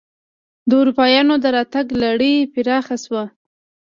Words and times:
د 0.69 0.71
اروپایانو 0.81 1.33
دراتګ 1.45 1.85
لړۍ 2.01 2.33
پراخه 2.53 2.95
شوه. 3.03 3.23